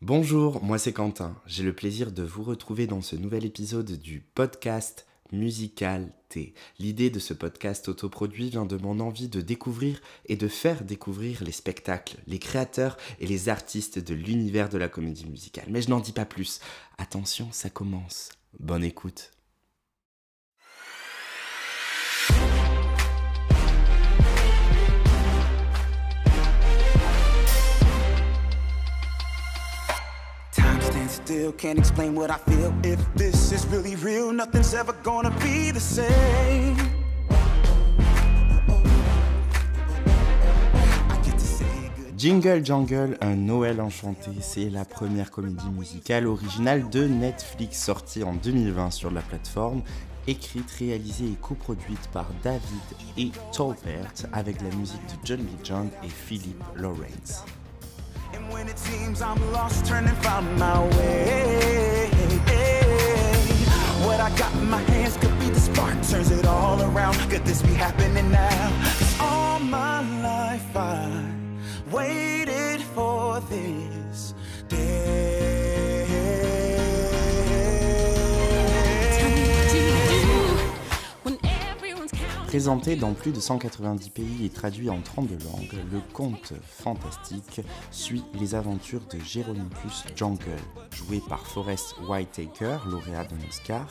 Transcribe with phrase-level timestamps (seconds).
[0.00, 1.34] Bonjour, moi c'est Quentin.
[1.44, 6.54] J'ai le plaisir de vous retrouver dans ce nouvel épisode du podcast Musical T.
[6.78, 11.42] L'idée de ce podcast autoproduit vient de mon envie de découvrir et de faire découvrir
[11.42, 15.66] les spectacles, les créateurs et les artistes de l'univers de la comédie musicale.
[15.68, 16.60] Mais je n'en dis pas plus.
[16.96, 18.28] Attention, ça commence.
[18.60, 19.32] Bonne écoute.
[42.16, 48.32] Jingle Jangle, un Noël enchanté, c'est la première comédie musicale originale de Netflix sortie en
[48.32, 49.82] 2020 sur la plateforme,
[50.26, 52.62] écrite, réalisée et coproduite par David
[53.18, 57.44] et Tolbert avec la musique de John Legend et Philip Lawrence.
[58.38, 62.08] And when it seems I'm lost, turn and find my way.
[64.06, 67.16] What I got in my hands could be the spark, turns it all around.
[67.30, 68.67] Could this be happening now?
[82.58, 87.60] Présenté dans plus de 190 pays et traduit en 32 langues, le conte fantastique
[87.92, 90.56] suit les aventures de Jeronicus Jungle,
[90.90, 93.86] joué par Forrest Whitaker, lauréat d'un Oscar,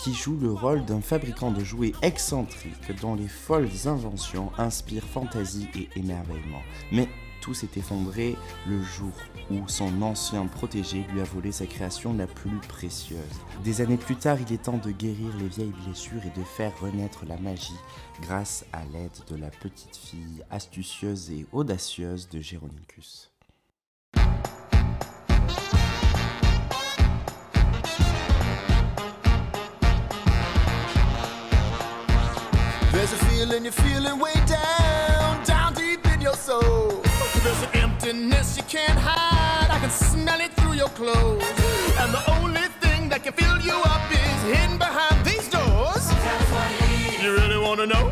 [0.00, 5.68] qui joue le rôle d'un fabricant de jouets excentrique dont les folles inventions inspirent fantaisie
[5.74, 6.62] et émerveillement.
[6.90, 8.36] Mais tout s'est effondré
[8.66, 9.12] le jour
[9.50, 13.18] où son ancien protégé lui a volé sa création la plus précieuse.
[13.64, 16.78] Des années plus tard, il est temps de guérir les vieilles blessures et de faire
[16.80, 17.78] renaître la magie
[18.22, 23.30] grâce à l'aide de la petite fille astucieuse et audacieuse de Géronicus.
[38.68, 39.70] Can't hide.
[39.70, 41.42] I can smell it through your clothes.
[41.98, 46.04] And the only thing that can fill you up is hidden behind these doors.
[47.22, 48.07] You really wanna know?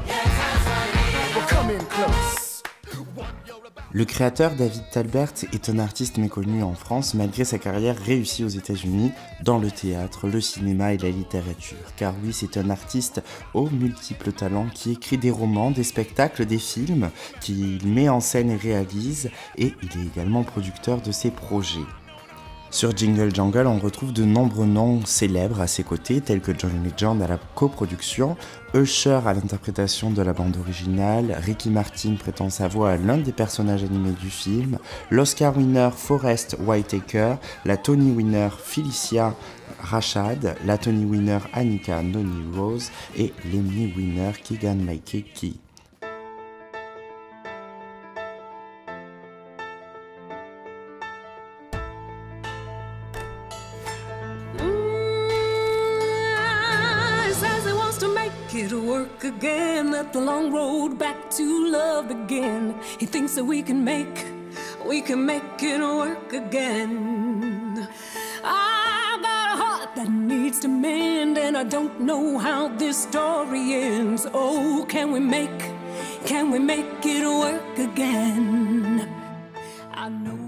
[3.96, 8.48] Le créateur David Talbert est un artiste méconnu en France malgré sa carrière réussie aux
[8.48, 9.10] États-Unis
[9.42, 11.78] dans le théâtre, le cinéma et la littérature.
[11.96, 13.22] Car oui, c'est un artiste
[13.54, 17.08] aux multiples talents qui écrit des romans, des spectacles, des films,
[17.40, 21.80] qu'il met en scène et réalise, et il est également producteur de ses projets.
[22.70, 26.82] Sur Jingle Jungle, on retrouve de nombreux noms célèbres à ses côtés, tels que John
[26.84, 28.36] Legend à la coproduction,
[28.74, 33.32] Usher à l'interprétation de la bande originale, Ricky Martin prêtant sa voix à l'un des
[33.32, 34.78] personnages animés du film,
[35.10, 39.34] l'Oscar winner Forrest Whitaker, la Tony winner Felicia
[39.80, 45.65] Rashad, la Tony winner Annika Noni Rose et l'Emmy winner Keegan Michael.
[59.26, 59.90] Again.
[59.90, 62.74] Let the long road back to love again.
[62.98, 64.26] He thinks that we can make,
[64.86, 67.88] we can make it work again.
[68.44, 73.74] I got a heart that needs to mend, and I don't know how this story
[73.74, 74.26] ends.
[74.32, 75.60] Oh, can we make,
[76.24, 79.08] can we make it work again?
[79.92, 80.45] I know.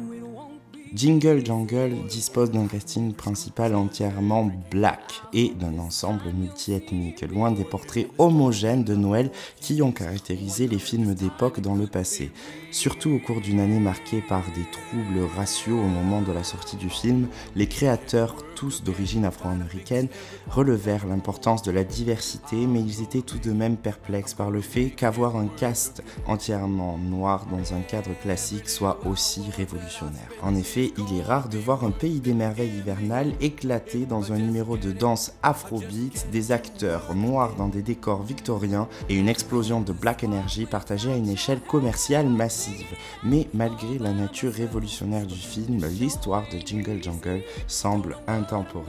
[0.94, 8.08] Jingle Jungle dispose d'un casting principal entièrement black et d'un ensemble multiethnique, loin des portraits
[8.16, 12.30] homogènes de Noël qui ont caractérisé les films d'époque dans le passé.
[12.70, 16.76] Surtout au cours d'une année marquée par des troubles raciaux au moment de la sortie
[16.76, 20.08] du film, les créateurs, tous d'origine afro-américaine,
[20.50, 24.90] relevèrent l'importance de la diversité, mais ils étaient tout de même perplexes par le fait
[24.90, 30.28] qu'avoir un cast entièrement noir dans un cadre classique soit aussi révolutionnaire.
[30.42, 34.38] En effet, il est rare de voir un pays des merveilles hivernales éclater dans un
[34.38, 39.92] numéro de danse afrobeat, des acteurs noirs dans des décors victoriens et une explosion de
[39.92, 42.96] black energy partagée à une échelle commerciale massive.
[43.22, 48.47] Mais malgré la nature révolutionnaire du film, l'histoire de Jingle Jungle semble intemporelle.
[48.50, 48.88] Not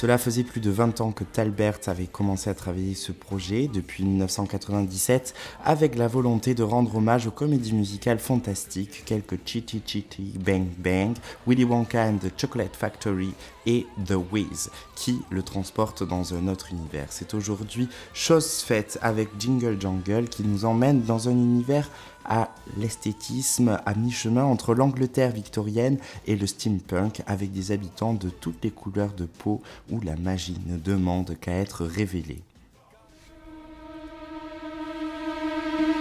[0.00, 4.02] Cela faisait plus de 20 ans que Talbert avait commencé à travailler ce projet depuis
[4.02, 10.68] 1997 avec la volonté de rendre hommage aux comédies musicales fantastiques quelques Chitty Chitty Bang
[10.78, 11.16] Bang,
[11.46, 13.34] Willy Wonka and the Chocolate Factory
[13.66, 17.08] et The Wiz qui le transportent dans un autre univers.
[17.10, 21.90] C'est aujourd'hui chose faite avec Jingle Jungle qui nous emmène dans un univers
[22.24, 28.62] à l'esthétisme à mi-chemin entre l'Angleterre victorienne et le steampunk avec des habitants de toutes
[28.62, 32.42] les couleurs de peau où la magie ne demande qu'à être révélée.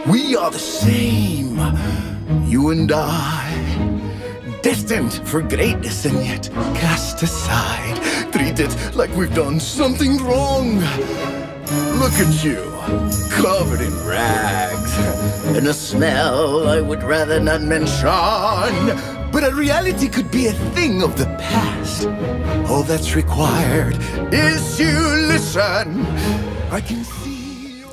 [0.08, 1.60] We are the same,
[2.48, 3.54] you and I.
[4.64, 8.00] Destined for greatness and yet cast aside.
[8.32, 10.80] Treated like we've done something wrong.
[12.00, 12.79] Look at you,
[13.32, 14.98] covered in rags.
[15.56, 18.10] And a smell I would rather not mention.
[19.32, 22.08] But a reality could be a thing of the past.
[22.70, 23.98] All that's required
[24.34, 24.98] is you
[25.28, 26.06] listen.
[26.72, 27.39] I can see.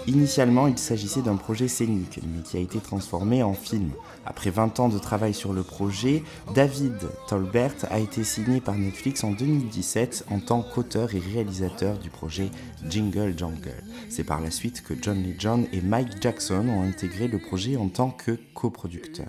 [0.09, 3.91] Initialement, il s'agissait d'un projet scénique, mais qui a été transformé en film.
[4.25, 6.23] Après 20 ans de travail sur le projet,
[6.55, 6.97] David
[7.29, 12.51] Tolbert a été signé par Netflix en 2017 en tant qu'auteur et réalisateur du projet
[12.89, 13.83] Jingle Jungle.
[14.09, 17.89] C'est par la suite que John Legend et Mike Jackson ont intégré le projet en
[17.89, 19.27] tant que coproducteurs.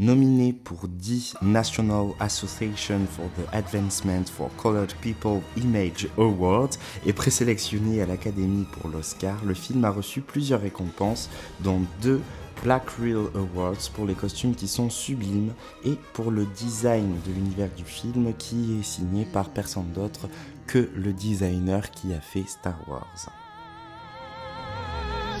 [0.00, 6.70] Nominé pour 10 National Association for the Advancement for Colored People Image Awards
[7.04, 11.28] et présélectionné à l'Académie pour l'Oscar, le film a reçu plusieurs récompenses,
[11.62, 12.22] dont deux
[12.64, 15.52] Black Reel Awards pour les costumes qui sont sublimes
[15.84, 20.30] et pour le design de l'univers du film qui est signé par personne d'autre
[20.66, 23.28] que le designer qui a fait Star Wars.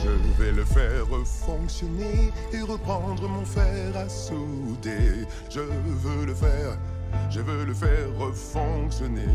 [0.02, 5.26] Je vais le faire fonctionner et reprendre mon fer à souder.
[5.50, 6.78] Je veux le faire,
[7.28, 9.28] je veux le faire fonctionner.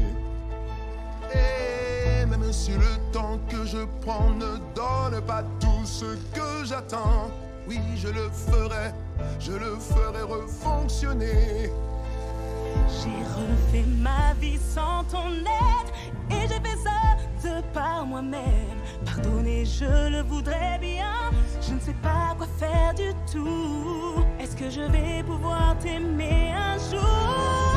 [1.33, 7.29] Et même si le temps que je prends ne donne pas tout ce que j'attends,
[7.67, 8.91] oui, je le ferai,
[9.39, 11.69] je le ferai refonctionner.
[12.87, 15.91] J'ai refait ma vie sans ton aide
[16.31, 16.59] et j'ai
[17.73, 18.79] par moi-même.
[19.05, 21.31] Pardonner, je le voudrais bien.
[21.61, 24.23] Je ne sais pas quoi faire du tout.
[24.39, 27.74] Est-ce que je vais pouvoir t'aimer un jour?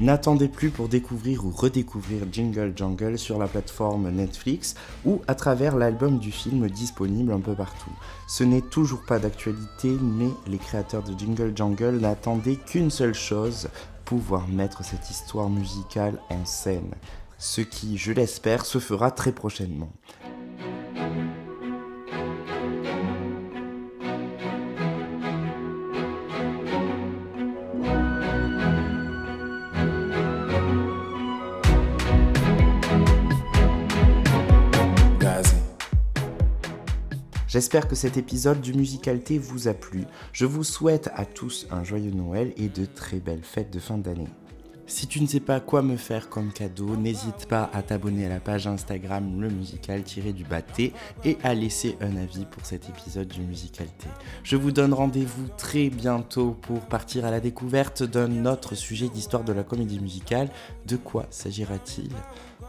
[0.00, 4.74] N'attendez plus pour découvrir ou redécouvrir Jingle Jungle sur la plateforme Netflix
[5.04, 7.92] ou à travers l'album du film disponible un peu partout.
[8.26, 13.68] Ce n'est toujours pas d'actualité, mais les créateurs de Jingle Jungle n'attendaient qu'une seule chose,
[14.06, 16.94] pouvoir mettre cette histoire musicale en scène.
[17.36, 19.92] Ce qui, je l'espère, se fera très prochainement.
[37.50, 40.04] J'espère que cet épisode du Musicalité vous a plu.
[40.32, 43.98] Je vous souhaite à tous un joyeux Noël et de très belles fêtes de fin
[43.98, 44.28] d'année.
[44.86, 48.28] Si tu ne sais pas quoi me faire comme cadeau, n'hésite pas à t'abonner à
[48.28, 50.44] la page Instagram le musical du
[50.76, 50.92] T
[51.24, 54.06] et à laisser un avis pour cet épisode du Musicalité.
[54.44, 59.42] Je vous donne rendez-vous très bientôt pour partir à la découverte d'un autre sujet d'histoire
[59.42, 60.50] de la comédie musicale.
[60.86, 62.10] De quoi s'agira-t-il?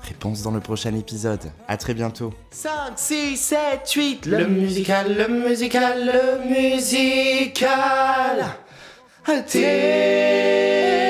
[0.04, 1.52] Réponse dans le prochain épisode.
[1.68, 2.34] À très bientôt.
[2.52, 8.46] 5, 6, 7, 8, le musical, le musical, le musical.
[9.26, 11.01] Alté.